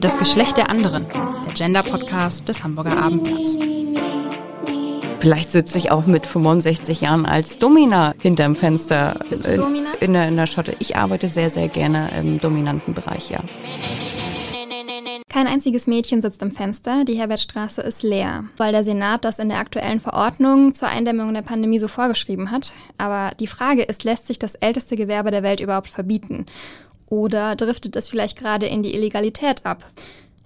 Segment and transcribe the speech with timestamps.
[0.00, 1.06] Das Geschlecht der anderen,
[1.46, 3.58] der Gender-Podcast des Hamburger Abendblatts.
[5.18, 9.18] Vielleicht sitze ich auch mit 65 Jahren als Domina hinterm Fenster.
[9.28, 9.90] Bist du Domina?
[10.00, 10.74] In der, in der Schotte.
[10.78, 13.40] Ich arbeite sehr, sehr gerne im dominanten Bereich, ja.
[15.28, 19.50] Kein einziges Mädchen sitzt im Fenster, die Herbertstraße ist leer, weil der Senat das in
[19.50, 22.72] der aktuellen Verordnung zur Eindämmung der Pandemie so vorgeschrieben hat.
[22.96, 26.46] Aber die Frage ist, lässt sich das älteste Gewerbe der Welt überhaupt verbieten?
[27.10, 29.84] Oder driftet es vielleicht gerade in die Illegalität ab?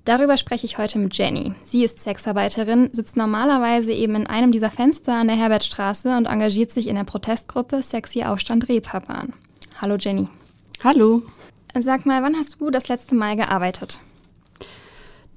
[0.07, 1.55] Darüber spreche ich heute mit Jenny.
[1.65, 6.73] Sie ist Sexarbeiterin, sitzt normalerweise eben in einem dieser Fenster an der Herbertstraße und engagiert
[6.73, 9.35] sich in der Protestgruppe Sexy Aufstand Reeperbahn.
[9.81, 10.27] Hallo Jenny.
[10.83, 11.23] Hallo.
[11.79, 14.01] Sag mal, wann hast du das letzte Mal gearbeitet?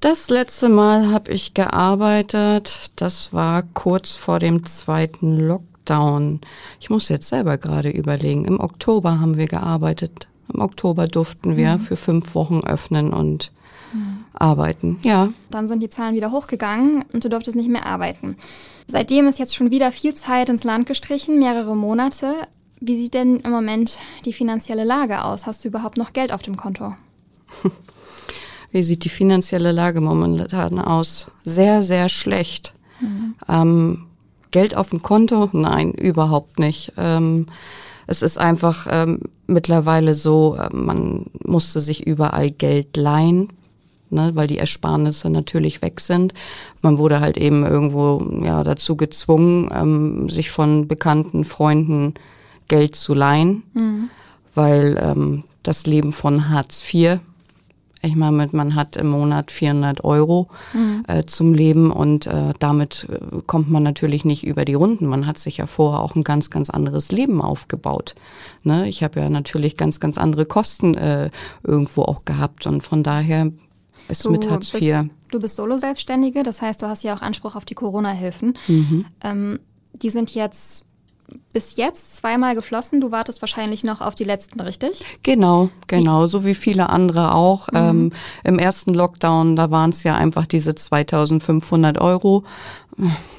[0.00, 6.40] Das letzte Mal habe ich gearbeitet, das war kurz vor dem zweiten Lockdown.
[6.80, 8.44] Ich muss jetzt selber gerade überlegen.
[8.44, 10.28] Im Oktober haben wir gearbeitet.
[10.52, 11.80] Im Oktober durften wir mhm.
[11.80, 13.52] für fünf Wochen öffnen und
[13.92, 14.24] mhm.
[14.32, 14.98] arbeiten.
[15.04, 15.28] Ja.
[15.50, 18.36] Dann sind die Zahlen wieder hochgegangen und du durftest nicht mehr arbeiten.
[18.86, 22.34] Seitdem ist jetzt schon wieder viel Zeit ins Land gestrichen, mehrere Monate.
[22.80, 25.46] Wie sieht denn im Moment die finanzielle Lage aus?
[25.46, 26.94] Hast du überhaupt noch Geld auf dem Konto?
[28.72, 31.30] wie sieht die finanzielle Lage momentan aus?
[31.42, 32.74] Sehr, sehr schlecht.
[33.00, 33.34] Mhm.
[33.48, 34.06] Ähm,
[34.50, 35.50] Geld auf dem Konto?
[35.52, 36.92] Nein, überhaupt nicht.
[36.96, 37.46] Ähm,
[38.08, 43.50] es ist einfach ähm, mittlerweile so, äh, man musste sich überall Geld leihen,
[44.10, 46.32] ne, weil die Ersparnisse natürlich weg sind.
[46.80, 52.14] Man wurde halt eben irgendwo ja dazu gezwungen, ähm, sich von bekannten Freunden
[52.68, 54.10] Geld zu leihen, mhm.
[54.54, 57.20] weil ähm, das Leben von Hartz IV
[58.02, 61.02] ich meine, man hat im Monat 400 Euro mhm.
[61.08, 65.06] äh, zum Leben und äh, damit äh, kommt man natürlich nicht über die Runden.
[65.06, 68.14] Man hat sich ja vorher auch ein ganz, ganz anderes Leben aufgebaut.
[68.62, 68.88] Ne?
[68.88, 71.30] Ich habe ja natürlich ganz, ganz andere Kosten äh,
[71.64, 73.50] irgendwo auch gehabt und von daher
[74.08, 75.06] ist du mit Hartz IV.
[75.30, 78.56] du bist Solo-Selbstständige, das heißt, du hast ja auch Anspruch auf die Corona-Hilfen.
[78.68, 79.04] Mhm.
[79.22, 79.60] Ähm,
[79.92, 80.86] die sind jetzt
[81.52, 83.00] bis jetzt zweimal geflossen.
[83.00, 85.04] Du wartest wahrscheinlich noch auf die letzten, richtig?
[85.22, 87.68] Genau, genau, so wie viele andere auch.
[87.68, 87.76] Mhm.
[87.76, 88.12] Ähm,
[88.44, 92.44] Im ersten Lockdown, da waren es ja einfach diese 2500 Euro.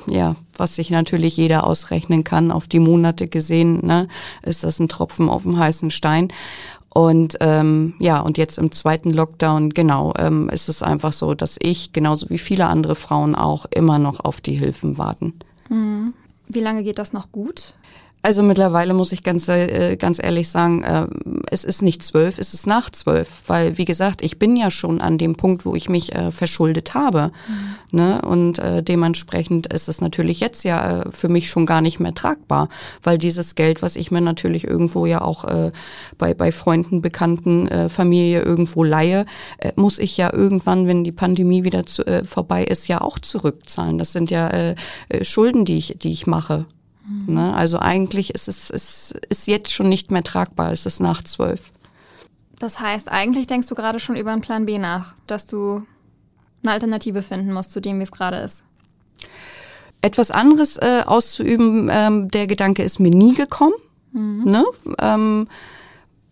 [0.07, 4.07] Ja, was sich natürlich jeder ausrechnen kann, auf die Monate gesehen, ne,
[4.41, 6.29] ist das ein Tropfen auf dem heißen Stein.
[6.91, 11.57] Und ähm, ja, und jetzt im zweiten Lockdown, genau, ähm, ist es einfach so, dass
[11.61, 15.33] ich, genauso wie viele andere Frauen auch, immer noch auf die Hilfen warten.
[15.69, 16.13] Mhm.
[16.51, 17.75] Wie lange geht das noch gut?
[18.21, 21.07] Also mittlerweile muss ich ganz, äh, ganz ehrlich sagen, äh,
[21.49, 24.99] es ist nicht zwölf, es ist nach zwölf, weil wie gesagt, ich bin ja schon
[24.99, 27.97] an dem Punkt, wo ich mich äh, verschuldet habe, mhm.
[27.97, 28.21] ne?
[28.21, 32.67] Und dementsprechend ist es natürlich jetzt ja für mich schon gar nicht mehr tragbar,
[33.03, 35.45] weil dieses Geld, was ich mir natürlich irgendwo ja auch
[36.17, 39.25] bei bei Freunden, Bekannten, Familie irgendwo leihe,
[39.75, 43.97] muss ich ja irgendwann, wenn die Pandemie wieder zu, vorbei ist, ja auch zurückzahlen.
[43.97, 44.75] Das sind ja
[45.21, 46.65] Schulden, die ich die ich mache.
[47.09, 47.33] Mhm.
[47.33, 47.53] Ne?
[47.53, 51.71] Also eigentlich ist es ist, ist jetzt schon nicht mehr tragbar, es ist nach zwölf.
[52.59, 55.83] Das heißt, eigentlich denkst du gerade schon über einen Plan B nach, dass du
[56.61, 58.63] eine Alternative finden musst zu dem, wie es gerade ist.
[60.01, 63.73] Etwas anderes äh, auszuüben, ähm, der Gedanke ist mir nie gekommen.
[64.11, 64.43] Mhm.
[64.45, 64.65] Ne?
[65.01, 65.47] Ähm,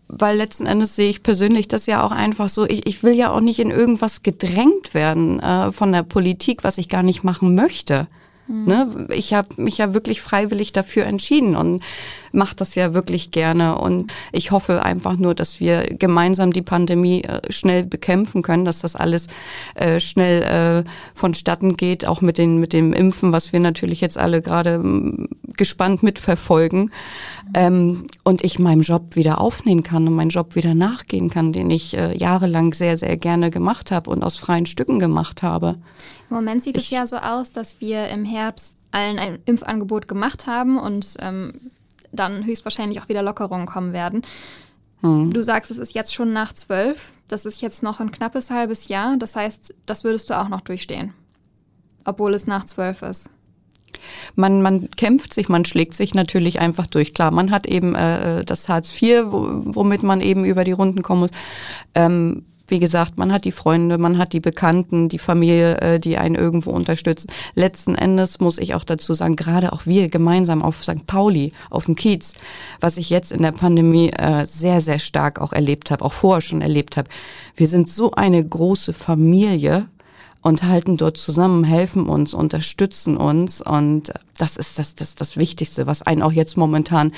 [0.10, 3.30] weil letzten Endes sehe ich persönlich das ja auch einfach so, ich, ich will ja
[3.32, 7.56] auch nicht in irgendwas gedrängt werden äh, von der Politik, was ich gar nicht machen
[7.56, 8.08] möchte.
[8.47, 9.08] Ne?
[9.13, 11.84] Ich habe mich ja wirklich freiwillig dafür entschieden und
[12.31, 13.78] mache das ja wirklich gerne.
[13.78, 18.80] Und ich hoffe einfach nur, dass wir gemeinsam die Pandemie äh, schnell bekämpfen können, dass
[18.80, 19.28] das alles
[19.75, 24.18] äh, schnell äh, vonstatten geht, auch mit, den, mit dem Impfen, was wir natürlich jetzt
[24.18, 24.81] alle gerade
[25.57, 26.91] gespannt mitverfolgen.
[27.53, 31.69] Ähm, und ich meinem Job wieder aufnehmen kann und meinen Job wieder nachgehen kann, den
[31.69, 35.78] ich äh, jahrelang sehr, sehr gerne gemacht habe und aus freien Stücken gemacht habe.
[36.29, 40.07] Im Moment sieht ich, es ja so aus, dass wir im Herbst allen ein Impfangebot
[40.07, 41.53] gemacht haben und ähm,
[42.12, 44.24] dann höchstwahrscheinlich auch wieder Lockerungen kommen werden.
[45.01, 45.31] Hm.
[45.31, 47.12] Du sagst, es ist jetzt schon nach zwölf.
[47.28, 49.18] Das ist jetzt noch ein knappes halbes Jahr.
[49.18, 51.13] Das heißt, das würdest du auch noch durchstehen,
[52.06, 53.30] obwohl es nach zwölf ist.
[54.36, 57.13] Man, man kämpft sich, man schlägt sich natürlich einfach durch.
[57.13, 61.22] Klar, man hat eben äh, das Hartz IV, womit man eben über die Runden kommen
[61.22, 61.31] muss.
[61.95, 66.18] Ähm, wie gesagt, man hat die Freunde, man hat die Bekannten, die Familie, äh, die
[66.18, 67.28] einen irgendwo unterstützen.
[67.56, 71.07] Letzten Endes muss ich auch dazu sagen, gerade auch wir gemeinsam auf St.
[71.07, 72.34] Pauli, auf dem Kiez,
[72.81, 76.42] was ich jetzt in der Pandemie äh, sehr, sehr stark auch erlebt habe, auch vorher
[76.42, 77.10] schon erlebt habe.
[77.56, 79.88] Wir sind so eine große Familie
[80.48, 85.88] und halten dort zusammen, helfen uns, unterstützen uns und das ist das, das, das Wichtigste,
[85.88, 87.12] was einen auch jetzt momentan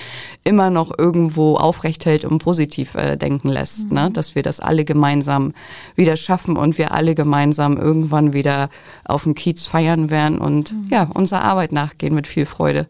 [0.43, 4.01] immer noch irgendwo aufrecht hält und positiv äh, denken lässt, ne?
[4.01, 4.07] mhm.
[4.07, 4.11] ne?
[4.11, 5.53] dass wir das alle gemeinsam
[5.95, 8.69] wieder schaffen und wir alle gemeinsam irgendwann wieder
[9.05, 10.87] auf dem Kiez feiern werden und mhm.
[10.89, 12.87] ja, unserer Arbeit nachgehen mit viel Freude.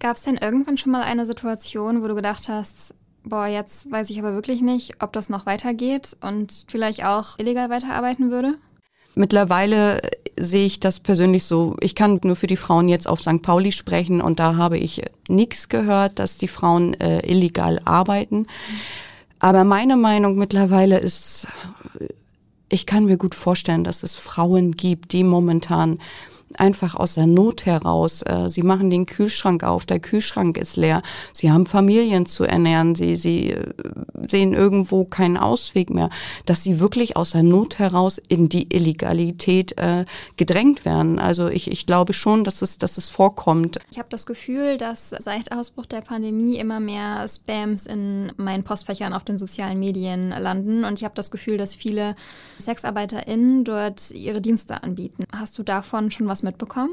[0.00, 4.08] Gab es denn irgendwann schon mal eine Situation, wo du gedacht hast, boah, jetzt weiß
[4.08, 8.54] ich aber wirklich nicht, ob das noch weitergeht und vielleicht auch illegal weiterarbeiten würde?
[9.14, 10.00] Mittlerweile
[10.38, 13.42] sehe ich das persönlich so, ich kann nur für die Frauen jetzt auf St.
[13.42, 18.46] Pauli sprechen und da habe ich nichts gehört, dass die Frauen äh, illegal arbeiten.
[19.38, 21.46] Aber meine Meinung mittlerweile ist,
[22.68, 25.98] ich kann mir gut vorstellen, dass es Frauen gibt, die momentan
[26.58, 28.22] einfach aus der Not heraus.
[28.22, 31.02] Äh, sie machen den Kühlschrank auf, der Kühlschrank ist leer.
[31.32, 32.94] Sie haben Familien zu ernähren.
[32.94, 33.72] Sie, sie äh,
[34.28, 36.10] sehen irgendwo keinen Ausweg mehr,
[36.46, 40.04] dass sie wirklich aus der Not heraus in die Illegalität äh,
[40.36, 41.18] gedrängt werden.
[41.18, 43.78] Also ich, ich glaube schon, dass es, dass es vorkommt.
[43.90, 49.12] Ich habe das Gefühl, dass seit Ausbruch der Pandemie immer mehr Spams in meinen Postfächern
[49.12, 52.14] auf den sozialen Medien landen und ich habe das Gefühl, dass viele
[52.58, 55.24] SexarbeiterInnen dort ihre Dienste anbieten.
[55.32, 56.90] Hast du davon schon was mitbekommen?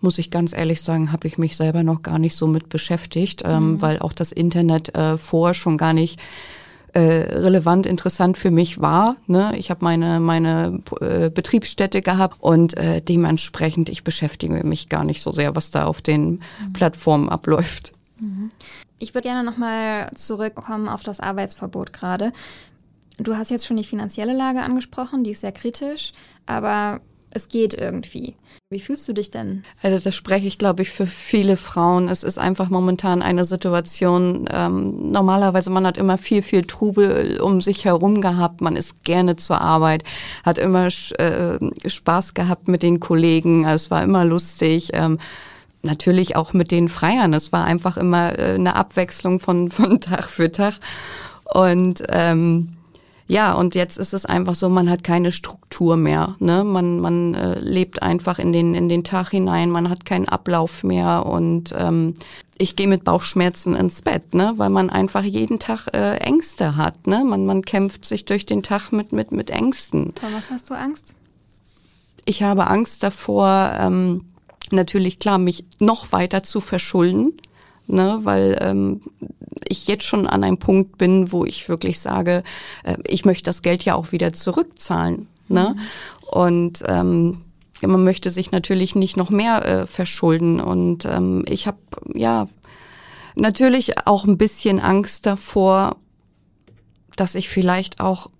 [0.00, 3.42] Muss ich ganz ehrlich sagen, habe ich mich selber noch gar nicht so mit beschäftigt,
[3.44, 3.82] ähm, mhm.
[3.82, 6.20] weil auch das Internet äh, vorher schon gar nicht
[6.96, 9.16] äh, relevant, interessant für mich war.
[9.26, 9.52] Ne?
[9.58, 15.20] Ich habe meine, meine äh, Betriebsstätte gehabt und äh, dementsprechend, ich beschäftige mich gar nicht
[15.20, 16.72] so sehr, was da auf den mhm.
[16.72, 17.92] Plattformen abläuft.
[18.18, 18.50] Mhm.
[18.98, 22.32] Ich würde gerne nochmal zurückkommen auf das Arbeitsverbot gerade.
[23.18, 26.12] Du hast jetzt schon die finanzielle Lage angesprochen, die ist sehr kritisch,
[26.46, 27.00] aber
[27.36, 28.34] es geht irgendwie.
[28.70, 29.62] Wie fühlst du dich denn?
[29.82, 32.08] Also das spreche ich, glaube ich, für viele Frauen.
[32.08, 37.60] Es ist einfach momentan eine Situation, ähm, normalerweise man hat immer viel, viel Trubel um
[37.60, 38.60] sich herum gehabt.
[38.60, 40.02] Man ist gerne zur Arbeit,
[40.44, 43.66] hat immer äh, Spaß gehabt mit den Kollegen.
[43.66, 44.90] Es war immer lustig.
[44.94, 45.18] Ähm,
[45.82, 47.34] natürlich auch mit den Freiern.
[47.34, 50.74] Es war einfach immer äh, eine Abwechslung von, von Tag für Tag.
[51.52, 52.75] Und ähm,
[53.28, 56.36] ja, und jetzt ist es einfach so, man hat keine Struktur mehr.
[56.38, 56.62] Ne?
[56.62, 60.84] Man, man äh, lebt einfach in den, in den Tag hinein, man hat keinen Ablauf
[60.84, 62.14] mehr und ähm,
[62.56, 64.54] ich gehe mit Bauchschmerzen ins Bett, ne?
[64.56, 67.08] weil man einfach jeden Tag äh, Ängste hat.
[67.08, 67.24] Ne?
[67.24, 70.12] Man, man kämpft sich durch den Tag mit, mit, mit Ängsten.
[70.18, 71.14] Vor was hast du Angst?
[72.26, 74.26] Ich habe Angst davor, ähm,
[74.70, 77.32] natürlich klar, mich noch weiter zu verschulden,
[77.86, 78.18] ne?
[78.22, 79.02] weil ähm,
[79.68, 82.42] ich jetzt schon an einem Punkt bin, wo ich wirklich sage,
[82.84, 85.28] äh, ich möchte das Geld ja auch wieder zurückzahlen.
[85.48, 85.74] Ne?
[85.74, 85.80] Mhm.
[86.30, 87.42] Und ähm,
[87.82, 90.60] man möchte sich natürlich nicht noch mehr äh, verschulden.
[90.60, 91.78] Und ähm, ich habe
[92.14, 92.48] ja
[93.34, 95.96] natürlich auch ein bisschen Angst davor,
[97.16, 98.30] dass ich vielleicht auch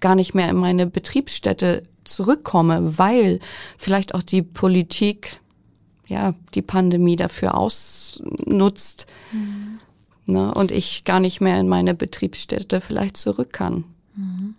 [0.00, 3.40] gar nicht mehr in meine Betriebsstätte zurückkomme, weil
[3.76, 5.40] vielleicht auch die Politik
[6.08, 9.78] ja die Pandemie dafür ausnutzt, mhm
[10.28, 13.84] ne, und ich gar nicht mehr in meine Betriebsstätte vielleicht zurück kann.
[14.14, 14.54] Mhm.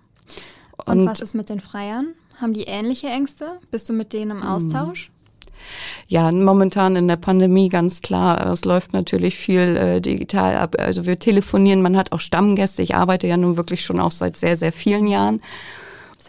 [0.86, 2.08] Und, und, was ist mit den Freiern?
[2.42, 3.60] Haben die ähnliche Ängste?
[3.72, 5.12] Bist du mit denen im Austausch?
[6.08, 8.48] Ja, momentan in der Pandemie ganz klar.
[8.48, 10.78] Es läuft natürlich viel äh, digital ab.
[10.80, 12.82] Also wir telefonieren, man hat auch Stammgäste.
[12.82, 15.42] Ich arbeite ja nun wirklich schon auch seit sehr, sehr vielen Jahren.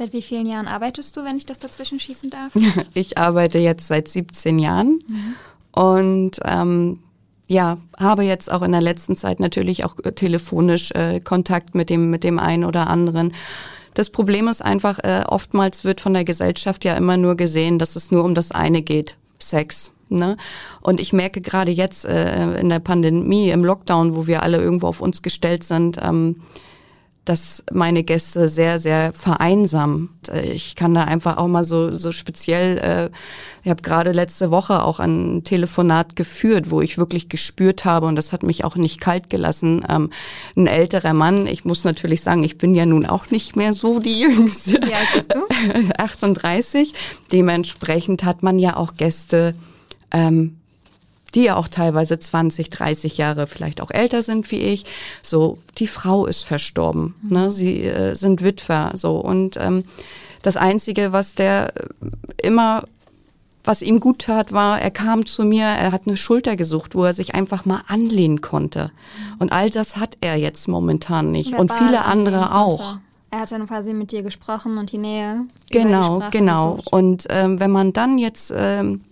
[0.00, 2.54] Seit wie vielen Jahren arbeitest du, wenn ich das dazwischen schießen darf?
[2.94, 5.00] ich arbeite jetzt seit 17 Jahren.
[5.06, 5.34] Mhm.
[5.72, 7.00] Und ähm,
[7.48, 11.90] ja, habe jetzt auch in der letzten Zeit natürlich auch äh, telefonisch äh, Kontakt mit
[11.90, 13.34] dem, mit dem einen oder anderen.
[13.92, 17.94] Das Problem ist einfach, äh, oftmals wird von der Gesellschaft ja immer nur gesehen, dass
[17.94, 19.92] es nur um das eine geht, Sex.
[20.08, 20.38] Ne?
[20.80, 24.86] Und ich merke gerade jetzt äh, in der Pandemie, im Lockdown, wo wir alle irgendwo
[24.86, 26.36] auf uns gestellt sind, ähm,
[27.30, 30.08] dass meine Gäste sehr, sehr vereinsamen.
[30.52, 33.10] Ich kann da einfach auch mal so, so speziell, äh,
[33.62, 38.16] ich habe gerade letzte Woche auch ein Telefonat geführt, wo ich wirklich gespürt habe, und
[38.16, 40.10] das hat mich auch nicht kalt gelassen, ähm,
[40.56, 44.00] ein älterer Mann, ich muss natürlich sagen, ich bin ja nun auch nicht mehr so
[44.00, 44.72] die Jüngste.
[44.72, 45.92] Wie alt bist du?
[45.98, 46.92] 38.
[47.30, 49.54] Dementsprechend hat man ja auch Gäste,
[50.10, 50.56] ähm,
[51.34, 54.84] die ja auch teilweise 20, 30 Jahre vielleicht auch älter sind wie ich.
[55.22, 57.32] So, die Frau ist verstorben, mhm.
[57.32, 57.50] ne?
[57.50, 59.84] sie äh, sind Witwer, so und ähm,
[60.42, 62.84] das einzige, was der äh, immer
[63.62, 67.04] was ihm gut tat, war, er kam zu mir, er hat eine Schulter gesucht, wo
[67.04, 68.90] er sich einfach mal anlehnen konnte.
[68.90, 69.36] Mhm.
[69.38, 71.52] Und all das hat er jetzt momentan nicht.
[71.52, 72.96] und viele andere auch.
[73.30, 75.44] Er hat dann quasi mit dir gesprochen und die Nähe.
[75.70, 76.76] Genau, genau.
[76.76, 76.92] Gesucht.
[76.92, 79.04] Und ähm, wenn man dann jetzt ähm,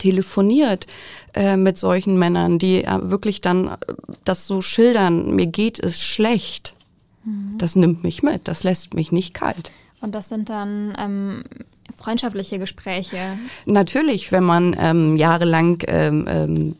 [0.00, 0.86] telefoniert
[1.34, 3.76] äh, mit solchen Männern, die äh, wirklich dann äh,
[4.24, 6.74] das so schildern, mir geht es schlecht,
[7.24, 7.56] mhm.
[7.58, 9.70] das nimmt mich mit, das lässt mich nicht kalt.
[10.00, 11.44] Und das sind dann ähm,
[11.96, 13.38] freundschaftliche Gespräche.
[13.66, 16.76] Natürlich, wenn man ähm, jahrelang ähm, ähm,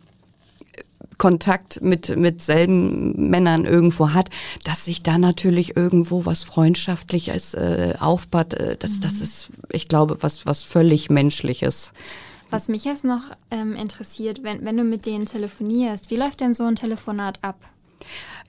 [1.20, 4.30] Kontakt mit, mit selben Männern irgendwo hat,
[4.64, 9.00] dass sich da natürlich irgendwo was Freundschaftliches äh, aufbaut, äh, das, mhm.
[9.02, 11.92] das ist, ich glaube, was, was völlig Menschliches.
[12.50, 16.52] Was mich jetzt noch ähm, interessiert, wenn, wenn du mit denen telefonierst, wie läuft denn
[16.52, 17.56] so ein Telefonat ab?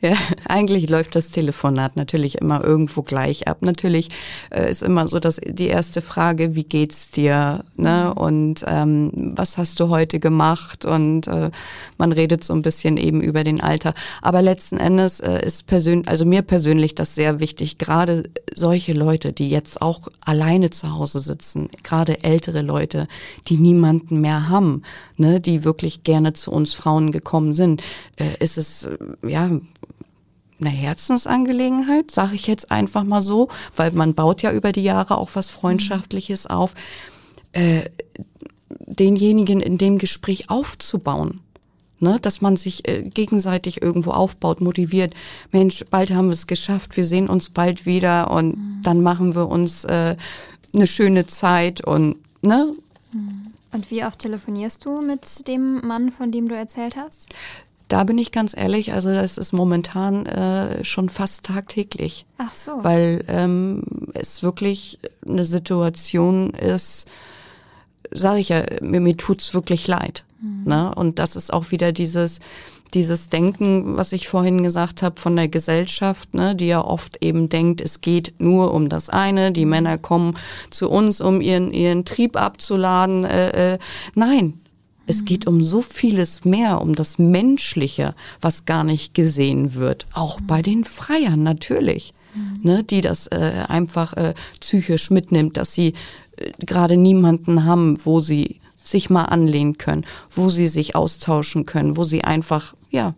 [0.02, 0.16] Ja,
[0.48, 3.58] eigentlich läuft das Telefonat natürlich immer irgendwo gleich ab.
[3.62, 4.10] Natürlich
[4.50, 7.64] äh, ist immer so, dass die erste Frage, wie geht's dir?
[7.78, 8.12] Ne?
[8.16, 8.22] Mhm.
[8.22, 10.86] Und ähm, was hast du heute gemacht?
[10.86, 11.52] Und äh,
[11.98, 13.94] man redet so ein bisschen eben über den Alter.
[14.22, 19.34] Aber letzten Endes äh, ist persönlich, also mir persönlich das sehr wichtig, gerade solche Leute,
[19.34, 23.08] die jetzt auch alleine zu Hause sitzen, gerade ältere Leute,
[23.48, 24.82] die niemanden mehr haben,
[25.18, 27.84] ne, die wirklich gerne zu uns Frauen gekommen sind,
[28.16, 29.50] äh, ist es äh, ja
[30.62, 35.18] eine Herzensangelegenheit, sage ich jetzt einfach mal so, weil man baut ja über die Jahre
[35.18, 36.74] auch was Freundschaftliches auf,
[37.52, 37.84] äh,
[38.70, 41.42] denjenigen in dem Gespräch aufzubauen.
[42.04, 45.14] Ne, dass man sich äh, gegenseitig irgendwo aufbaut, motiviert.
[45.52, 48.80] Mensch, bald haben wir es geschafft, wir sehen uns bald wieder und mhm.
[48.82, 50.16] dann machen wir uns äh,
[50.74, 52.72] eine schöne Zeit und ne.
[53.14, 53.52] Mhm.
[53.72, 57.30] Und wie oft telefonierst du mit dem Mann, von dem du erzählt hast?
[57.92, 62.26] Da bin ich ganz ehrlich, also das ist momentan äh, schon fast tagtäglich.
[62.38, 62.72] Ach so.
[62.84, 63.84] Weil ähm,
[64.14, 67.06] es wirklich eine Situation ist,
[68.10, 70.24] sage ich ja, mir, mir tut's wirklich leid.
[70.40, 70.64] Mhm.
[70.68, 70.96] Ne?
[70.96, 72.40] Und das ist auch wieder dieses,
[72.94, 77.50] dieses Denken, was ich vorhin gesagt habe von der Gesellschaft, ne, die ja oft eben
[77.50, 80.38] denkt, es geht nur um das eine, die Männer kommen
[80.70, 83.26] zu uns, um ihren, ihren Trieb abzuladen.
[83.26, 83.80] Äh, äh,
[84.16, 84.61] nein,
[85.12, 90.08] es geht um so vieles mehr, um das Menschliche, was gar nicht gesehen wird.
[90.14, 92.14] Auch bei den Freiern natürlich.
[92.64, 95.96] Ne, die das äh, einfach äh, psychisch mitnimmt, dass sie
[96.38, 101.98] äh, gerade niemanden haben, wo sie sich mal anlehnen können, wo sie sich austauschen können,
[101.98, 103.16] wo sie einfach, ja,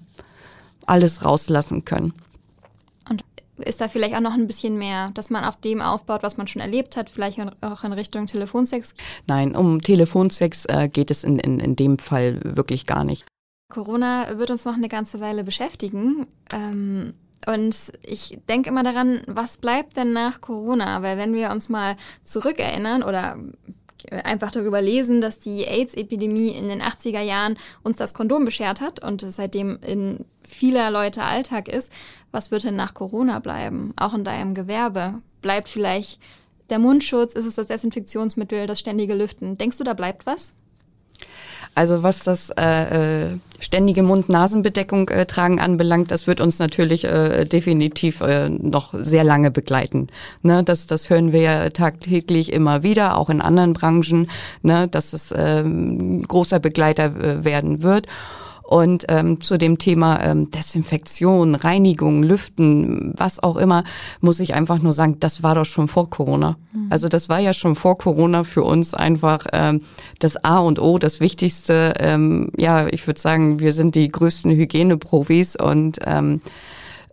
[0.88, 2.14] alles rauslassen können
[3.64, 6.48] ist da vielleicht auch noch ein bisschen mehr, dass man auf dem aufbaut, was man
[6.48, 8.96] schon erlebt hat, vielleicht auch in Richtung Telefonsex?
[9.28, 13.26] Nein, um Telefonsex äh, geht es in, in, in dem Fall wirklich gar nicht.
[13.70, 16.28] Corona wird uns noch eine ganze Weile beschäftigen.
[16.52, 17.14] Ähm,
[17.46, 21.02] und ich denke immer daran, was bleibt denn nach Corona?
[21.02, 23.38] Weil wenn wir uns mal zurückerinnern oder
[24.12, 29.04] einfach darüber lesen, dass die AIDS-Epidemie in den 80er Jahren uns das Kondom beschert hat
[29.04, 31.92] und es seitdem in vieler Leute Alltag ist.
[32.34, 33.94] Was wird denn nach Corona bleiben?
[33.96, 35.22] Auch in deinem Gewerbe?
[35.44, 36.20] Bleibt vielleicht
[36.72, 37.36] der Mundschutz?
[37.36, 39.56] Ist es das Desinfektionsmittel, das ständige Lüften?
[39.60, 40.56] Denkst du, da bleibt was?
[41.76, 47.46] Also was das äh, äh, ständige Mund-Nasen-Bedeckung äh, tragen anbelangt, das wird uns natürlich äh,
[47.46, 50.08] definitiv äh, noch sehr lange begleiten.
[50.42, 54.28] Ne, das, das hören wir ja tagtäglich immer wieder, auch in anderen Branchen,
[54.64, 55.64] ne, dass es äh,
[56.28, 58.08] großer Begleiter äh, werden wird.
[58.74, 63.84] Und ähm, zu dem Thema ähm, Desinfektion, Reinigung, Lüften, was auch immer,
[64.20, 66.58] muss ich einfach nur sagen, das war doch schon vor Corona.
[66.72, 66.88] Mhm.
[66.90, 69.82] Also das war ja schon vor Corona für uns einfach ähm,
[70.18, 71.94] das A und O, das Wichtigste.
[72.00, 76.42] Ähm, ja, ich würde sagen, wir sind die größten Hygieneprofis und ähm,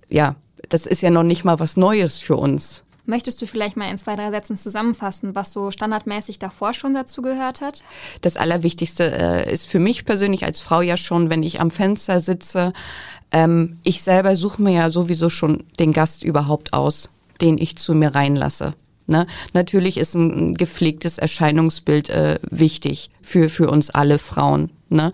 [0.08, 0.36] ja,
[0.70, 2.84] das ist ja noch nicht mal was Neues für uns.
[3.10, 7.22] Möchtest du vielleicht mal in zwei, drei Sätzen zusammenfassen, was so standardmäßig davor schon dazu
[7.22, 7.82] gehört hat?
[8.20, 12.20] Das Allerwichtigste äh, ist für mich persönlich als Frau ja schon, wenn ich am Fenster
[12.20, 12.72] sitze,
[13.32, 17.94] ähm, ich selber suche mir ja sowieso schon den Gast überhaupt aus, den ich zu
[17.94, 18.74] mir reinlasse.
[19.08, 19.26] Ne?
[19.54, 24.70] Natürlich ist ein gepflegtes Erscheinungsbild äh, wichtig für, für uns alle Frauen.
[24.90, 25.12] Ne?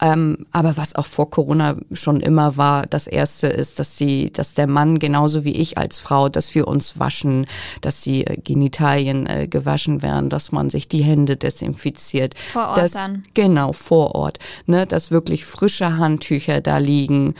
[0.00, 4.54] Ähm, aber was auch vor Corona schon immer war, das erste ist, dass die, dass
[4.54, 7.46] der Mann genauso wie ich als Frau, dass wir uns waschen,
[7.80, 12.34] dass die Genitalien äh, gewaschen werden, dass man sich die Hände desinfiziert.
[12.52, 13.22] Vor Ort dass, dann.
[13.34, 14.38] Genau, vor Ort.
[14.66, 17.34] Ne, dass wirklich frische Handtücher da liegen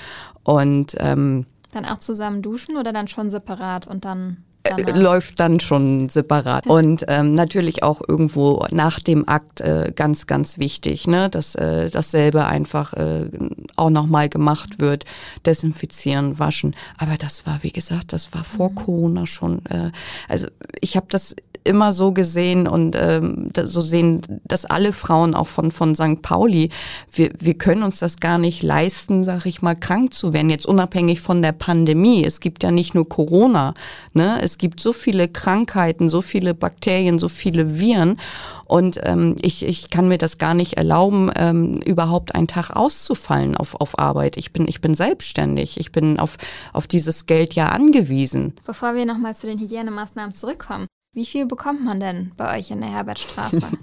[0.44, 5.60] und ähm, dann auch zusammen duschen oder dann schon separat und dann äh, läuft dann
[5.60, 6.66] schon separat.
[6.66, 11.90] Und ähm, natürlich auch irgendwo nach dem Akt äh, ganz, ganz wichtig, ne, dass äh,
[11.90, 13.28] dasselbe einfach äh,
[13.76, 15.04] auch nochmal gemacht wird.
[15.44, 16.74] Desinfizieren, waschen.
[16.96, 18.74] Aber das war, wie gesagt, das war vor mhm.
[18.74, 19.64] Corona schon.
[19.66, 19.90] Äh,
[20.28, 20.46] also
[20.80, 25.72] ich habe das immer so gesehen und ähm, so sehen das alle Frauen auch von
[25.72, 26.22] von St.
[26.22, 26.68] Pauli.
[27.10, 30.50] Wir, wir können uns das gar nicht leisten, sag ich mal, krank zu werden.
[30.50, 32.24] Jetzt unabhängig von der Pandemie.
[32.24, 33.74] Es gibt ja nicht nur Corona.
[34.12, 34.38] Ne?
[34.42, 38.18] Es gibt so viele Krankheiten, so viele Bakterien, so viele Viren.
[38.66, 43.56] Und ähm, ich, ich kann mir das gar nicht erlauben, ähm, überhaupt einen Tag auszufallen
[43.56, 44.36] auf, auf Arbeit.
[44.36, 45.78] Ich bin, ich bin selbstständig.
[45.78, 46.36] Ich bin auf,
[46.72, 48.54] auf dieses Geld ja angewiesen.
[48.66, 52.80] Bevor wir nochmal zu den Hygienemaßnahmen zurückkommen, Wie viel bekommt man denn bei euch in
[52.80, 53.62] der Herbertstraße?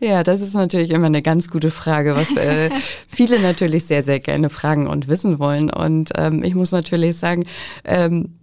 [0.00, 2.70] Ja, das ist natürlich immer eine ganz gute Frage, was äh,
[3.08, 5.70] viele natürlich sehr, sehr gerne fragen und wissen wollen.
[5.70, 7.44] Und ähm, ich muss natürlich sagen,
[7.84, 8.38] ähm,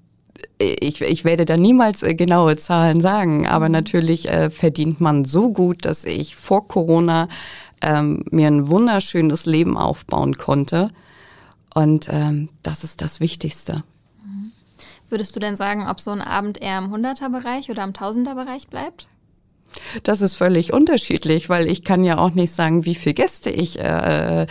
[0.59, 3.73] ich, ich werde da niemals äh, genaue Zahlen sagen, aber mhm.
[3.73, 7.27] natürlich äh, verdient man so gut, dass ich vor Corona
[7.81, 10.91] ähm, mir ein wunderschönes Leben aufbauen konnte.
[11.73, 13.83] Und ähm, das ist das Wichtigste.
[15.11, 19.07] Würdest du denn sagen, ob so ein Abend eher im Hunderter-Bereich oder im Tausender-Bereich bleibt?
[20.03, 23.77] Das ist völlig unterschiedlich, weil ich kann ja auch nicht sagen, wie viele Gäste ich
[23.77, 24.47] äh,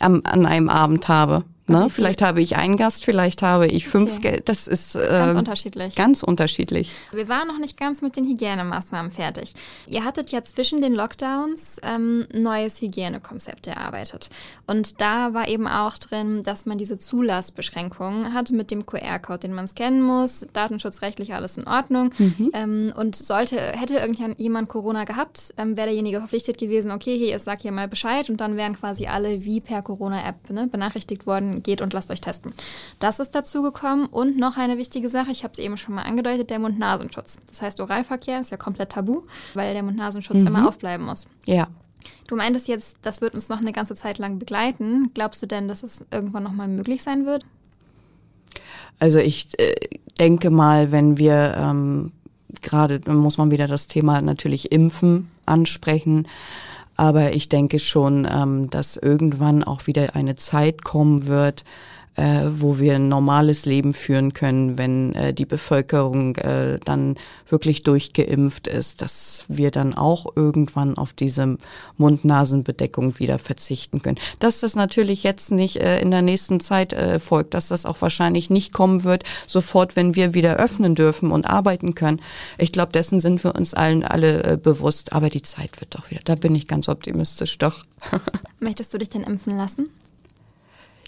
[0.00, 1.44] am, an einem Abend habe.
[1.68, 1.88] Ne?
[1.88, 4.16] Vielleicht habe ich einen Gast, vielleicht habe ich fünf.
[4.16, 4.40] Okay.
[4.44, 5.94] Das ist äh, ganz unterschiedlich.
[5.94, 6.90] Ganz unterschiedlich.
[7.12, 9.54] Wir waren noch nicht ganz mit den Hygienemaßnahmen fertig.
[9.86, 14.30] Ihr hattet ja zwischen den Lockdowns ähm, neues Hygienekonzept erarbeitet.
[14.66, 19.54] Und da war eben auch drin, dass man diese Zulassbeschränkungen hat mit dem QR-Code, den
[19.54, 20.46] man scannen muss.
[20.52, 22.10] Datenschutzrechtlich alles in Ordnung.
[22.18, 22.50] Mhm.
[22.54, 27.60] Ähm, und sollte, hätte irgendjemand Corona gehabt, ähm, wäre derjenige verpflichtet gewesen, okay, hier, sag
[27.62, 28.28] hier mal Bescheid.
[28.30, 32.20] Und dann wären quasi alle wie per Corona-App ne, benachrichtigt worden geht und lasst euch
[32.20, 32.52] testen.
[33.00, 36.02] Das ist dazu gekommen und noch eine wichtige Sache, ich habe es eben schon mal
[36.02, 37.38] angedeutet, der Mund-Nasenschutz.
[37.48, 39.22] Das heißt, Oralverkehr ist ja komplett tabu,
[39.54, 40.46] weil der Mund-Nasenschutz mhm.
[40.46, 41.26] immer aufbleiben muss.
[41.46, 41.68] Ja.
[42.26, 45.10] Du meintest jetzt, das wird uns noch eine ganze Zeit lang begleiten.
[45.14, 47.44] Glaubst du denn, dass es irgendwann nochmal möglich sein wird?
[48.98, 49.74] Also ich äh,
[50.18, 52.12] denke mal, wenn wir ähm,
[52.60, 56.28] gerade, muss man wieder das Thema natürlich Impfen ansprechen.
[56.96, 61.64] Aber ich denke schon, ähm, dass irgendwann auch wieder eine Zeit kommen wird,
[62.16, 67.16] äh, wo wir ein normales Leben führen können, wenn äh, die Bevölkerung äh, dann
[67.48, 71.56] wirklich durchgeimpft ist, dass wir dann auch irgendwann auf diese
[71.96, 74.18] Mund-Nasen-Bedeckung wieder verzichten können.
[74.40, 78.02] Dass das natürlich jetzt nicht äh, in der nächsten Zeit äh, folgt, dass das auch
[78.02, 82.20] wahrscheinlich nicht kommen wird, sofort, wenn wir wieder öffnen dürfen und arbeiten können.
[82.58, 86.10] Ich glaube, dessen sind wir uns allen alle äh, bewusst, aber die Zeit wird doch
[86.10, 86.20] wieder.
[86.24, 87.84] Da bin ich ganz optimistisch, doch.
[88.60, 89.88] Möchtest du dich denn impfen lassen?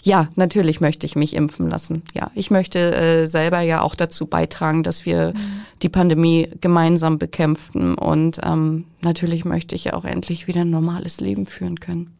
[0.05, 2.03] Ja, natürlich möchte ich mich impfen lassen.
[2.13, 5.61] Ja, ich möchte äh, selber ja auch dazu beitragen, dass wir mhm.
[5.81, 7.95] die Pandemie gemeinsam bekämpfen.
[7.95, 12.15] Und ähm, natürlich möchte ich ja auch endlich wieder ein normales Leben führen können.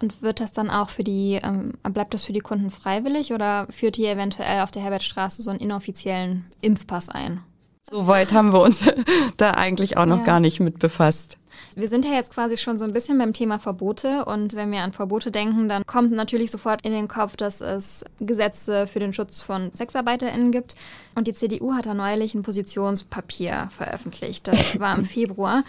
[0.00, 3.66] Und wird das dann auch für die, ähm, bleibt das für die Kunden freiwillig oder
[3.68, 7.40] führt ihr eventuell auf der Herbertstraße so einen inoffiziellen Impfpass ein?
[7.82, 8.84] Soweit haben wir uns
[9.38, 10.24] da eigentlich auch noch ja.
[10.24, 11.36] gar nicht mit befasst.
[11.76, 14.82] Wir sind ja jetzt quasi schon so ein bisschen beim Thema Verbote und wenn wir
[14.82, 19.12] an Verbote denken, dann kommt natürlich sofort in den Kopf, dass es Gesetze für den
[19.12, 20.74] Schutz von SexarbeiterInnen gibt.
[21.14, 24.46] Und die CDU hat da neulich ein Positionspapier veröffentlicht.
[24.46, 25.62] Das war im Februar.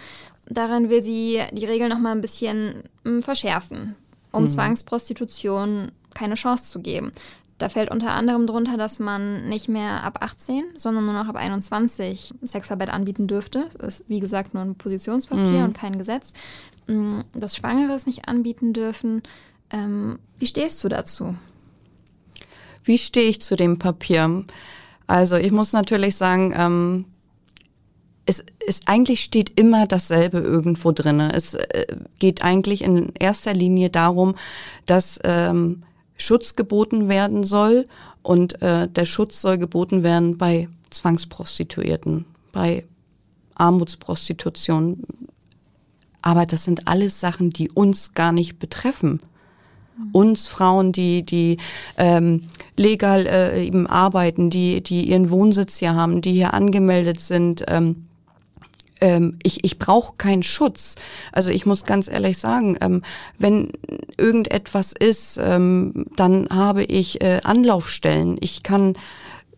[0.48, 3.96] Darin will sie die Regeln noch mal ein bisschen hm, verschärfen,
[4.32, 4.50] um mhm.
[4.50, 7.12] Zwangsprostitution keine Chance zu geben.
[7.58, 11.38] Da fällt unter anderem drunter, dass man nicht mehr ab 18, sondern nur noch ab
[11.38, 13.70] 21 Sexarbeit anbieten dürfte.
[13.78, 15.64] Das ist, wie gesagt, nur ein Positionspapier mhm.
[15.64, 16.34] und kein Gesetz.
[16.88, 19.24] Mm, dass Schwangere es nicht anbieten dürfen.
[19.70, 21.36] Ähm, wie stehst du dazu?
[22.84, 24.44] Wie stehe ich zu dem Papier?
[25.08, 27.06] Also ich muss natürlich sagen, ähm,
[28.26, 31.20] es ist eigentlich steht immer dasselbe irgendwo drin.
[31.20, 31.86] Es äh,
[32.20, 34.36] geht eigentlich in erster Linie darum,
[34.86, 35.84] dass ähm,
[36.18, 37.88] Schutz geboten werden soll.
[38.22, 42.86] Und äh, der Schutz soll geboten werden bei Zwangsprostituierten, bei
[43.56, 45.04] Armutsprostitution.
[46.22, 49.20] Aber das sind alles Sachen, die uns gar nicht betreffen.
[50.12, 51.58] Uns Frauen, die, die
[51.98, 57.64] ähm, legal äh, eben arbeiten, die, die ihren Wohnsitz hier haben, die hier angemeldet sind,
[57.68, 58.08] ähm,
[59.06, 60.96] ähm, ich, ich brauche keinen Schutz.
[61.32, 63.04] Also ich muss ganz ehrlich sagen, ähm,
[63.38, 63.72] wenn
[64.18, 68.38] irgendetwas ist, ähm, dann habe ich äh, Anlaufstellen.
[68.42, 68.96] Ich kann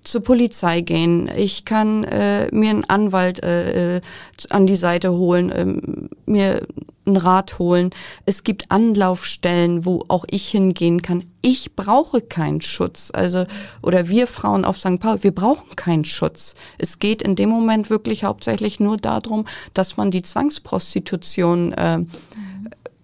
[0.03, 4.01] zur Polizei gehen, ich kann äh, mir einen Anwalt äh, äh
[4.49, 6.61] an die Seite holen, ähm, mir
[7.07, 7.91] einen Rat holen.
[8.25, 11.23] Es gibt Anlaufstellen, wo auch ich hingehen kann.
[11.41, 13.11] Ich brauche keinen Schutz.
[13.13, 13.45] Also,
[13.81, 14.99] oder wir Frauen auf St.
[14.99, 16.55] Paul, wir brauchen keinen Schutz.
[16.77, 21.99] Es geht in dem Moment wirklich hauptsächlich nur darum, dass man die Zwangsprostitution äh,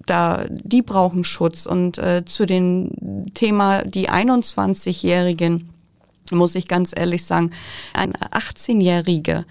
[0.06, 1.66] da, die brauchen Schutz.
[1.66, 5.70] Und äh, zu dem Thema die 21-Jährigen
[6.32, 7.52] muss ich ganz ehrlich sagen,
[7.94, 9.46] eine 18-Jährige,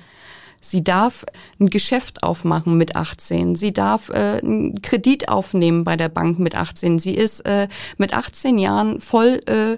[0.63, 1.27] Sie darf
[1.61, 3.57] ein Geschäft aufmachen mit 18.
[3.57, 6.99] Sie darf äh, einen Kredit aufnehmen bei der Bank mit 18.
[6.99, 9.77] Sie ist äh, mit 18 Jahren voll äh,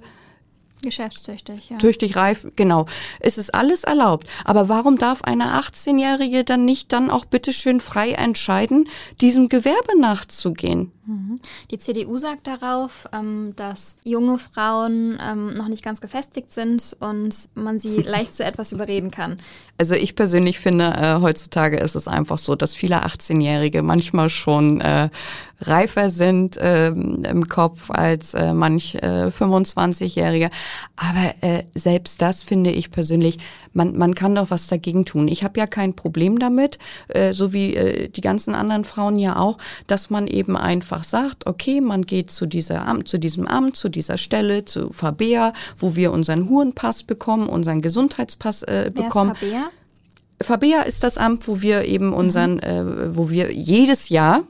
[0.85, 1.79] Geschäftstüchtig, ja.
[1.79, 2.85] Tüchtig reif, genau.
[3.19, 4.29] Es ist alles erlaubt.
[4.45, 8.89] Aber warum darf eine 18-Jährige dann nicht dann auch bitteschön frei entscheiden,
[9.23, 10.93] diesem Gewerbe nachzugehen?
[11.07, 11.41] Mhm.
[11.71, 17.35] Die CDU sagt darauf, ähm, dass junge Frauen ähm, noch nicht ganz gefestigt sind und
[17.55, 19.37] man sie leicht zu etwas überreden kann.
[19.77, 24.81] Also ich persönlich finde, äh, heutzutage ist es einfach so, dass viele 18-Jährige manchmal schon
[24.81, 25.11] äh,
[25.61, 30.51] reifer sind äh, im Kopf als äh, manch äh, 25-Jährige.
[30.97, 31.35] Aber
[31.75, 33.39] selbst das finde ich persönlich,
[33.75, 35.29] man, man kann doch was dagegen tun.
[35.29, 39.37] Ich habe ja kein Problem damit, äh, so wie äh, die ganzen anderen Frauen ja
[39.37, 43.77] auch, dass man eben einfach sagt, okay, man geht zu dieser Amt, zu diesem Amt,
[43.77, 49.35] zu dieser Stelle, zu Fabea, wo wir unseren Hurenpass bekommen, unseren Gesundheitspass äh, bekommen.
[49.41, 49.71] Wer ist Fabea?
[50.41, 52.61] Fabea ist das Amt, wo wir eben unseren, mhm.
[52.61, 54.45] äh, wo wir jedes Jahr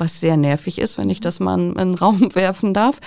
[0.00, 3.00] was sehr nervig ist, wenn ich das mal in, den Raum werfen darf,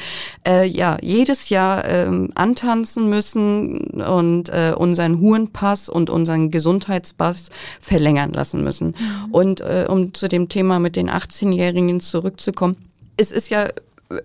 [0.47, 7.49] äh, ja, jedes Jahr ähm, antanzen müssen und äh, unseren Hurenpass und unseren Gesundheitspass
[7.81, 8.87] verlängern lassen müssen.
[8.87, 9.31] Mhm.
[9.31, 12.77] Und äh, um zu dem Thema mit den 18-Jährigen zurückzukommen,
[13.17, 13.69] es ist ja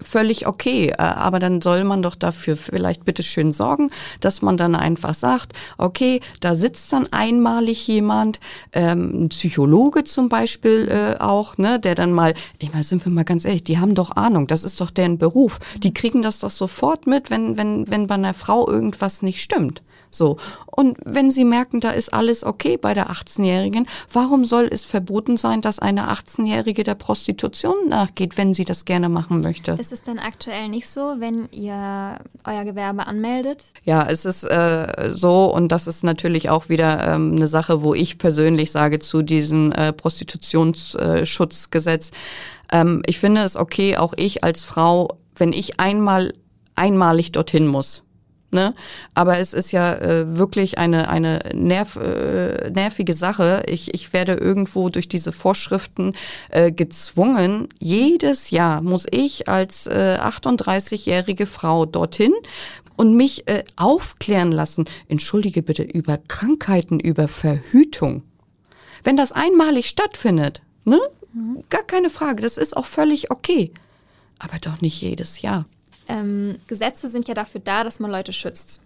[0.01, 0.89] völlig okay.
[0.91, 5.53] Äh, aber dann soll man doch dafür vielleicht bitteschön sorgen, dass man dann einfach sagt,
[5.77, 8.41] okay, da sitzt dann einmalig jemand,
[8.73, 13.13] ähm, ein Psychologe zum Beispiel äh, auch, ne, der dann mal, ich meine, sind wir
[13.13, 15.59] mal ganz ehrlich, die haben doch Ahnung, das ist doch deren Beruf.
[15.79, 19.83] Die kriegen das doch sofort mit, wenn, wenn, wenn bei einer Frau irgendwas nicht stimmt.
[20.11, 20.37] So.
[20.67, 25.37] Und wenn Sie merken, da ist alles okay bei der 18-Jährigen, warum soll es verboten
[25.37, 29.73] sein, dass eine 18-Jährige der Prostitution nachgeht, wenn sie das gerne machen möchte?
[29.73, 33.65] Ist es denn aktuell nicht so, wenn ihr euer Gewerbe anmeldet?
[33.85, 37.95] Ja, es ist äh, so und das ist natürlich auch wieder ähm, eine Sache, wo
[37.95, 42.11] ich persönlich sage zu diesem äh, Prostitutionsschutzgesetz.
[42.73, 46.35] Ähm, ich finde es okay, auch ich als Frau, wenn ich einmal
[46.75, 48.05] einmalig dorthin muss,
[48.51, 48.75] Ne?
[49.13, 53.63] Aber es ist ja äh, wirklich eine, eine nerv, äh, nervige Sache.
[53.67, 56.15] Ich, ich werde irgendwo durch diese Vorschriften
[56.51, 57.69] äh, gezwungen.
[57.79, 62.33] Jedes Jahr muss ich als äh, 38-jährige Frau dorthin
[62.97, 64.87] und mich äh, aufklären lassen.
[65.09, 68.23] Entschuldige bitte, über Krankheiten, über Verhütung.
[69.05, 70.99] Wenn das einmalig stattfindet, ne?
[71.35, 71.65] Mhm.
[71.69, 73.73] Gar keine Frage, das ist auch völlig okay.
[74.39, 75.67] Aber doch nicht jedes Jahr.
[76.09, 78.81] Ähm, Gesetze sind ja dafür da, dass man Leute schützt.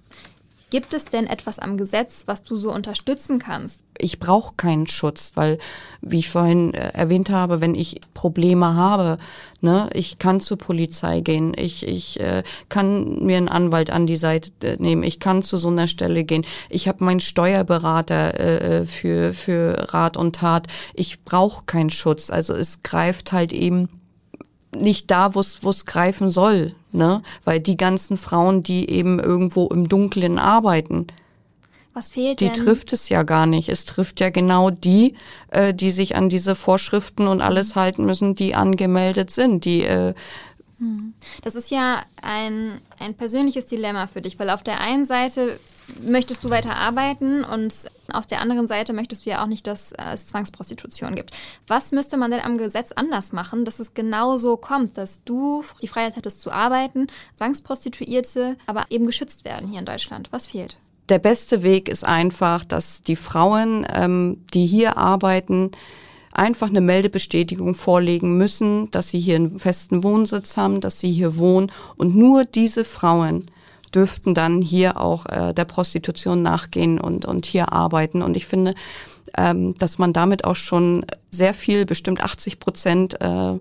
[0.72, 3.80] Gibt es denn etwas am Gesetz, was du so unterstützen kannst?
[3.98, 5.58] Ich brauche keinen Schutz, weil,
[6.00, 9.18] wie ich vorhin äh, erwähnt habe, wenn ich Probleme habe,
[9.60, 14.16] ne, ich kann zur Polizei gehen, ich, ich äh, kann mir einen Anwalt an die
[14.16, 18.78] Seite äh, nehmen, ich kann zu so einer Stelle gehen, ich habe meinen Steuerberater äh,
[18.78, 20.68] äh für, für Rat und Tat.
[20.94, 22.30] Ich brauche keinen Schutz.
[22.30, 23.90] Also es greift halt eben
[24.74, 27.22] nicht da, wo es greifen soll, ne?
[27.44, 31.06] Weil die ganzen Frauen, die eben irgendwo im Dunkeln arbeiten,
[31.94, 32.54] was fehlt die denn?
[32.54, 33.68] trifft es ja gar nicht.
[33.68, 35.14] Es trifft ja genau die,
[35.50, 37.80] äh, die sich an diese Vorschriften und alles mhm.
[37.80, 40.14] halten müssen, die angemeldet sind, die äh.
[41.42, 45.58] Das ist ja ein, ein persönliches Dilemma für dich, weil auf der einen Seite
[46.00, 47.74] möchtest du weiter arbeiten und
[48.12, 51.32] auf der anderen Seite möchtest du ja auch nicht, dass es Zwangsprostitution gibt.
[51.66, 55.64] Was müsste man denn am Gesetz anders machen, dass es genau so kommt, dass du
[55.80, 60.28] die Freiheit hättest zu arbeiten, Zwangsprostituierte aber eben geschützt werden hier in Deutschland?
[60.30, 60.78] Was fehlt?
[61.08, 65.72] Der beste Weg ist einfach, dass die Frauen, ähm, die hier arbeiten,
[66.32, 71.36] einfach eine Meldebestätigung vorlegen müssen, dass sie hier einen festen Wohnsitz haben, dass sie hier
[71.36, 71.70] wohnen.
[71.96, 73.46] Und nur diese Frauen
[73.94, 78.22] dürften dann hier auch äh, der Prostitution nachgehen und, und hier arbeiten.
[78.22, 78.74] Und ich finde,
[79.36, 83.58] ähm, dass man damit auch schon sehr viel, bestimmt 80 Prozent äh,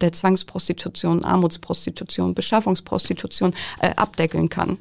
[0.00, 4.78] der Zwangsprostitution, Armutsprostitution, Beschaffungsprostitution äh, abdeckeln kann.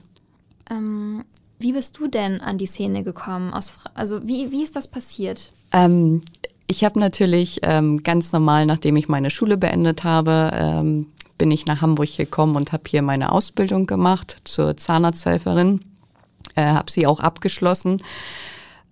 [0.69, 1.23] Ähm,
[1.59, 3.53] wie bist du denn an die Szene gekommen?
[3.53, 5.51] Aus, also wie, wie ist das passiert?
[5.71, 6.21] Ähm,
[6.67, 11.65] ich habe natürlich ähm, ganz normal, nachdem ich meine Schule beendet habe, ähm, bin ich
[11.65, 15.81] nach Hamburg gekommen und habe hier meine Ausbildung gemacht zur Zahnarzthelferin,
[16.55, 18.01] äh, habe sie auch abgeschlossen.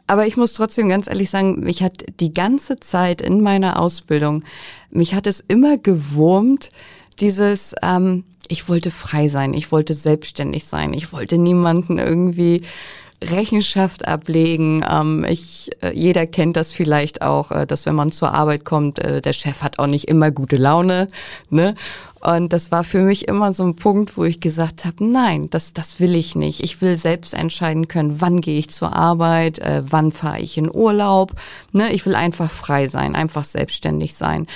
[0.08, 4.44] Aber ich muss trotzdem ganz ehrlich sagen, mich hat die ganze Zeit in meiner Ausbildung,
[4.92, 6.72] mich hat es immer gewurmt,
[7.20, 12.62] dieses, ähm, ich wollte frei sein, ich wollte selbstständig sein, ich wollte niemanden irgendwie
[13.24, 14.84] Rechenschaft ablegen.
[14.90, 19.00] Ähm, ich, äh, jeder kennt das vielleicht auch, äh, dass wenn man zur Arbeit kommt,
[19.00, 21.08] äh, der Chef hat auch nicht immer gute Laune.
[21.50, 21.76] Ne?
[22.22, 25.74] Und das war für mich immer so ein Punkt, wo ich gesagt habe, nein, das,
[25.74, 26.64] das will ich nicht.
[26.64, 30.74] Ich will selbst entscheiden können, wann gehe ich zur Arbeit, äh, wann fahre ich in
[30.74, 31.34] Urlaub.
[31.72, 31.94] Ne?
[31.94, 34.48] Ich will einfach frei sein, einfach selbstständig sein.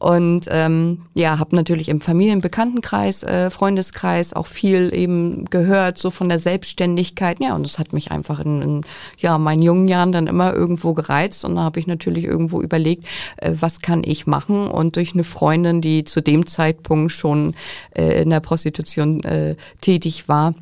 [0.00, 6.30] Und ähm, ja, habe natürlich im Familienbekanntenkreis, äh, Freundeskreis auch viel eben gehört, so von
[6.30, 7.36] der Selbstständigkeit.
[7.38, 8.80] Ja, und das hat mich einfach in, in
[9.18, 11.44] ja, meinen jungen Jahren dann immer irgendwo gereizt.
[11.44, 13.04] Und da habe ich natürlich irgendwo überlegt,
[13.36, 14.68] äh, was kann ich machen?
[14.68, 17.54] Und durch eine Freundin, die zu dem Zeitpunkt schon
[17.94, 20.54] äh, in der Prostitution äh, tätig war,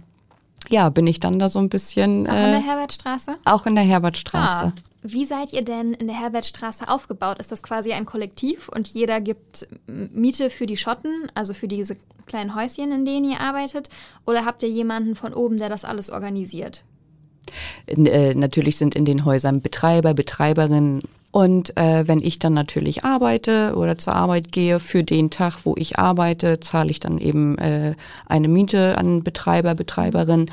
[0.68, 2.28] ja, bin ich dann da so ein bisschen.
[2.28, 3.36] Auch in der Herbertstraße?
[3.44, 4.66] Auch in der Herbertstraße.
[4.66, 4.72] Ah.
[5.02, 7.38] Wie seid ihr denn in der Herbertstraße aufgebaut?
[7.38, 11.96] Ist das quasi ein Kollektiv und jeder gibt Miete für die Schotten, also für diese
[12.26, 13.88] kleinen Häuschen, in denen ihr arbeitet?
[14.26, 16.84] Oder habt ihr jemanden von oben, der das alles organisiert?
[17.86, 21.02] Äh, natürlich sind in den Häusern Betreiber, Betreiberinnen.
[21.30, 25.74] Und äh, wenn ich dann natürlich arbeite oder zur Arbeit gehe, für den Tag, wo
[25.76, 27.94] ich arbeite, zahle ich dann eben äh,
[28.26, 30.50] eine Miete an Betreiber, Betreiberin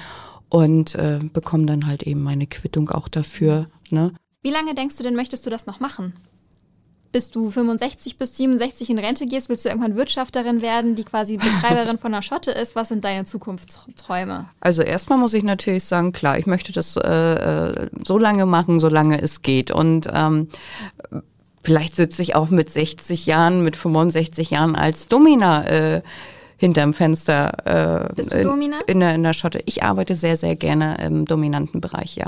[0.50, 3.68] und äh, bekomme dann halt eben meine Quittung auch dafür.
[3.90, 4.14] Ne?
[4.42, 6.14] Wie lange denkst du denn, möchtest du das noch machen?
[7.16, 11.38] Bis du 65 bis 67 in Rente gehst, willst du irgendwann Wirtschafterin werden, die quasi
[11.38, 12.76] Betreiberin von einer Schotte ist?
[12.76, 14.50] Was sind deine Zukunftsträume?
[14.60, 18.82] Also erstmal muss ich natürlich sagen, klar, ich möchte das äh, äh so lange machen,
[18.82, 19.72] solange es geht.
[19.72, 20.50] Und ähm,
[21.64, 25.66] vielleicht sitze ich auch mit 60 Jahren, mit 65 Jahren als Domina.
[25.68, 26.02] Äh,
[26.58, 28.80] hinterm Fenster äh, Bist du Domina?
[28.88, 29.62] In, in, der, in der Schotte.
[29.66, 32.28] Ich arbeite sehr, sehr gerne im dominanten Bereich, ja.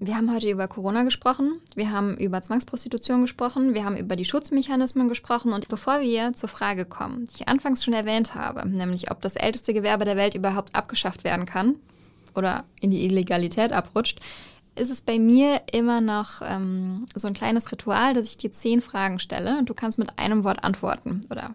[0.00, 4.24] Wir haben heute über Corona gesprochen, wir haben über Zwangsprostitution gesprochen, wir haben über die
[4.24, 9.10] Schutzmechanismen gesprochen und bevor wir zur Frage kommen, die ich anfangs schon erwähnt habe, nämlich
[9.10, 11.74] ob das älteste Gewerbe der Welt überhaupt abgeschafft werden kann
[12.36, 14.20] oder in die Illegalität abrutscht,
[14.76, 18.80] ist es bei mir immer noch ähm, so ein kleines Ritual, dass ich dir zehn
[18.80, 21.26] Fragen stelle und du kannst mit einem Wort antworten.
[21.28, 21.54] Oder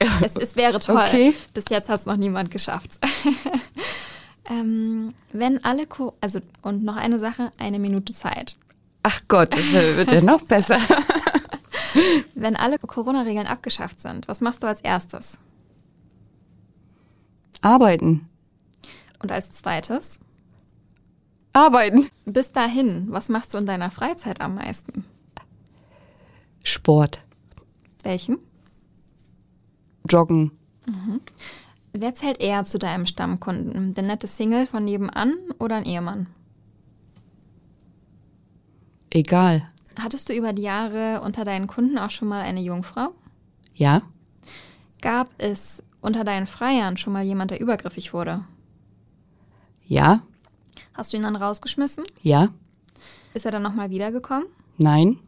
[0.20, 0.96] es, es wäre toll.
[0.96, 1.34] Okay.
[1.52, 2.98] Bis jetzt hat es noch niemand geschafft.
[4.46, 8.56] Ähm, wenn alle, Co also und noch eine Sache, eine Minute Zeit.
[9.02, 10.78] Ach Gott, das wird ja noch besser.
[12.34, 15.38] wenn alle Corona-Regeln abgeschafft sind, was machst du als erstes?
[17.60, 18.28] Arbeiten.
[19.22, 20.20] Und als zweites?
[21.54, 22.10] Arbeiten.
[22.26, 25.04] Bis dahin, was machst du in deiner Freizeit am meisten?
[26.62, 27.20] Sport.
[28.02, 28.38] Welchen?
[30.08, 30.50] Joggen.
[30.86, 31.20] Mhm.
[31.96, 33.94] Wer zählt eher zu deinem Stammkunden?
[33.94, 36.26] Der nette Single von nebenan oder ein Ehemann?
[39.10, 39.70] Egal.
[40.00, 43.14] Hattest du über die Jahre unter deinen Kunden auch schon mal eine Jungfrau?
[43.76, 44.02] Ja.
[45.02, 48.44] Gab es unter deinen Freiern schon mal jemand, der übergriffig wurde?
[49.86, 50.20] Ja.
[50.94, 52.04] Hast du ihn dann rausgeschmissen?
[52.22, 52.48] Ja.
[53.34, 54.46] Ist er dann nochmal wiedergekommen?
[54.78, 55.20] Nein.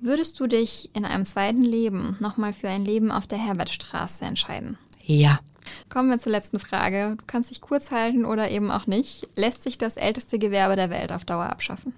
[0.00, 4.78] Würdest du dich in einem zweiten Leben nochmal für ein Leben auf der Herbertstraße entscheiden?
[5.04, 5.40] Ja.
[5.88, 7.16] Kommen wir zur letzten Frage.
[7.18, 9.28] Du kannst dich kurz halten oder eben auch nicht.
[9.36, 11.94] Lässt sich das älteste Gewerbe der Welt auf Dauer abschaffen?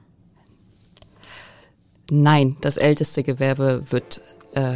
[2.11, 4.21] Nein, das älteste Gewerbe wird
[4.55, 4.75] äh,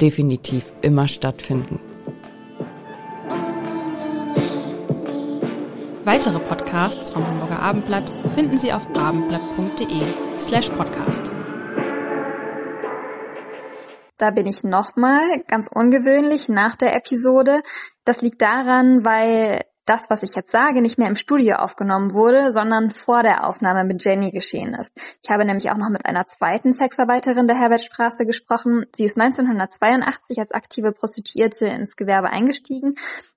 [0.00, 1.80] definitiv immer stattfinden.
[6.04, 11.32] Weitere Podcasts vom Hamburger Abendblatt finden Sie auf abendblatt.de slash podcast.
[14.18, 17.62] Da bin ich nochmal ganz ungewöhnlich nach der Episode.
[18.04, 22.50] Das liegt daran, weil das, was ich jetzt sage, nicht mehr im Studio aufgenommen wurde,
[22.50, 24.90] sondern vor der Aufnahme mit Jenny geschehen ist.
[25.22, 28.84] Ich habe nämlich auch noch mit einer zweiten Sexarbeiterin der Herbertstraße gesprochen.
[28.94, 32.96] Sie ist 1982 als aktive Prostituierte ins Gewerbe eingestiegen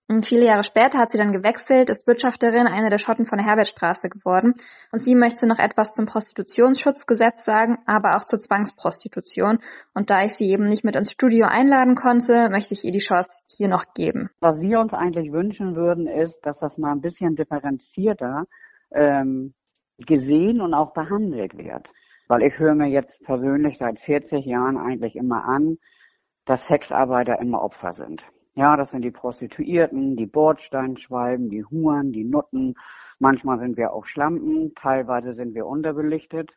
[0.10, 3.46] und viele Jahre später hat sie dann gewechselt, ist Wirtschafterin einer der Schotten von der
[3.46, 4.56] Herbertstraße geworden.
[4.92, 9.60] Und sie möchte noch etwas zum Prostitutionsschutzgesetz sagen, aber auch zur Zwangsprostitution.
[9.94, 12.98] Und da ich sie eben nicht mit ins Studio einladen konnte, möchte ich ihr die
[12.98, 14.32] Chance hier noch geben.
[14.40, 18.46] Was wir uns eigentlich wünschen würden, ist, dass das mal ein bisschen differenzierter
[18.92, 19.54] ähm,
[20.00, 21.92] gesehen und auch behandelt wird.
[22.28, 25.78] Weil ich höre mir jetzt persönlich seit 40 Jahren eigentlich immer an,
[26.46, 28.26] dass Sexarbeiter immer Opfer sind.
[28.60, 32.76] Ja, das sind die Prostituierten, die Bordsteinschwalben, die Huren, die Nutten.
[33.18, 36.52] Manchmal sind wir auch Schlampen, teilweise sind wir unterbelichtet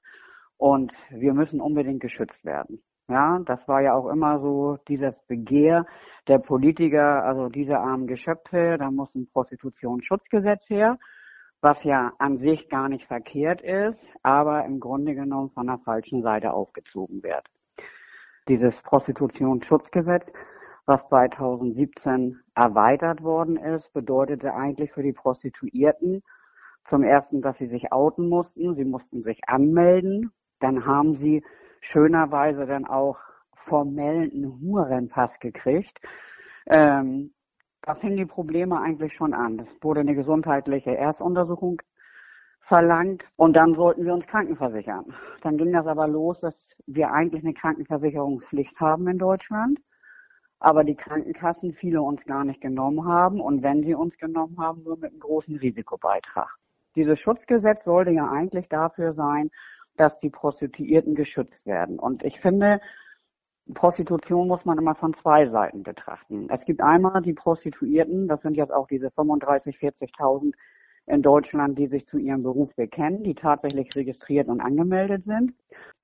[0.57, 2.83] und wir müssen unbedingt geschützt werden.
[3.07, 5.87] Ja, das war ja auch immer so dieses Begehr
[6.27, 10.99] der Politiker, also diese armen Geschöpfe, da muss ein Prostitutionsschutzgesetz her,
[11.61, 16.23] was ja an sich gar nicht verkehrt ist, aber im Grunde genommen von der falschen
[16.23, 17.47] Seite aufgezogen wird.
[18.49, 20.33] Dieses Prostitutionsschutzgesetz
[20.87, 26.23] was 2017 erweitert worden ist, bedeutete eigentlich für die Prostituierten
[26.85, 28.75] zum ersten, dass sie sich outen mussten.
[28.75, 30.33] Sie mussten sich anmelden.
[30.59, 31.45] Dann haben sie
[31.81, 33.19] schönerweise dann auch
[33.55, 36.01] formell einen Hurenpass gekriegt.
[36.67, 37.33] Ähm,
[37.83, 39.61] da fingen die Probleme eigentlich schon an.
[39.61, 41.83] Es wurde eine gesundheitliche Erstuntersuchung
[42.61, 45.15] verlangt und dann sollten wir uns krankenversichern.
[45.43, 49.81] Dann ging das aber los, dass wir eigentlich eine Krankenversicherungspflicht haben in Deutschland
[50.63, 54.85] aber die Krankenkassen viele uns gar nicht genommen haben und wenn sie uns genommen haben,
[54.85, 56.49] nur mit einem großen Risikobeitrag.
[56.95, 59.51] Dieses Schutzgesetz sollte ja eigentlich dafür sein,
[59.97, 61.99] dass die Prostituierten geschützt werden.
[61.99, 62.81] Und ich finde,
[63.75, 66.47] Prostitution muss man immer von zwei Seiten betrachten.
[66.49, 70.55] Es gibt einmal die Prostituierten, das sind jetzt auch diese 35, 40.000
[71.07, 75.53] in Deutschland, die sich zu ihrem Beruf bekennen, die tatsächlich registriert und angemeldet sind.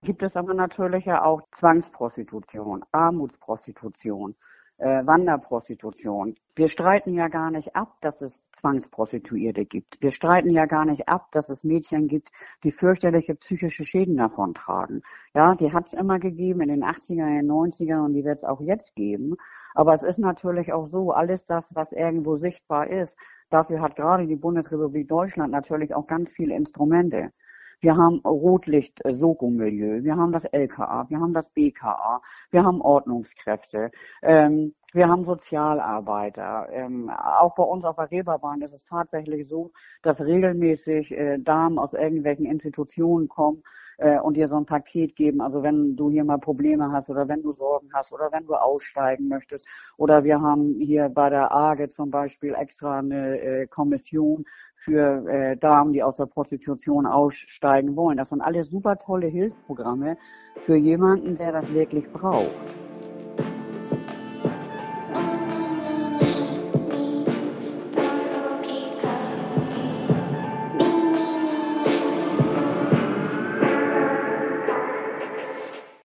[0.03, 4.35] Gibt es aber natürlich ja auch Zwangsprostitution, Armutsprostitution,
[4.79, 6.37] äh, Wanderprostitution.
[6.55, 10.01] Wir streiten ja gar nicht ab, dass es Zwangsprostituierte gibt.
[10.01, 12.29] Wir streiten ja gar nicht ab, dass es Mädchen gibt,
[12.65, 15.03] die fürchterliche psychische Schäden davon tragen.
[15.35, 18.39] Ja, die hat es immer gegeben in den 80er, in den 90er und die wird
[18.39, 19.37] es auch jetzt geben.
[19.75, 23.19] Aber es ist natürlich auch so, alles das, was irgendwo sichtbar ist,
[23.51, 27.33] dafür hat gerade die Bundesrepublik Deutschland natürlich auch ganz viele Instrumente.
[27.81, 33.91] Wir haben Rotlicht, äh, wir haben das LKA, wir haben das BKA, wir haben Ordnungskräfte,
[34.23, 36.69] ähm, wir haben Sozialarbeiter.
[36.73, 39.71] Ähm, auch bei uns auf der Reeperbahn ist es tatsächlich so,
[40.03, 43.63] dass regelmäßig äh, Damen aus irgendwelchen Institutionen kommen
[43.99, 45.41] äh, und dir so ein Paket geben.
[45.41, 48.55] Also wenn du hier mal Probleme hast oder wenn du Sorgen hast oder wenn du
[48.55, 49.67] aussteigen möchtest.
[49.97, 54.45] Oder wir haben hier bei der AGE zum Beispiel extra eine äh, Kommission
[54.89, 58.17] für äh, Damen, die aus der Prostitution aussteigen wollen.
[58.17, 60.17] Das sind alles super tolle Hilfsprogramme
[60.63, 62.51] für jemanden, der das wirklich braucht.